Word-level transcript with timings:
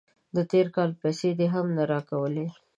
د 0.35 0.37
تیر 0.51 0.67
کال 0.75 0.89
پیسې 1.01 1.29
دې 1.39 1.47
هم 1.53 1.65
نه 1.77 1.83
راکولې. 1.91 2.47